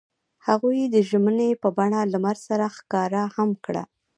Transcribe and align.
هغوی 0.47 0.79
د 0.87 0.95
ژمنې 1.09 1.49
په 1.61 1.69
بڼه 1.77 1.99
لمر 2.13 2.37
سره 2.47 2.65
ښکاره 2.75 3.23
هم 3.35 3.49
کړه. 3.65 3.83